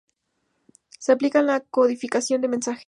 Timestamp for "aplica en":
1.11-1.45